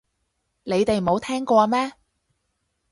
[0.63, 1.93] 你哋冇聽過咩